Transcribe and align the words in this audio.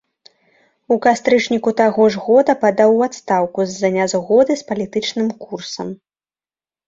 У 0.93 0.95
кастрычніку 1.05 1.73
таго 1.81 2.07
ж 2.15 2.21
года 2.29 2.55
падаў 2.63 2.93
у 2.95 3.03
адстаўку 3.07 3.59
з-за 3.73 3.89
нязгоды 3.97 4.53
з 4.61 4.67
палітычным 4.71 5.27
курсам. 5.43 5.87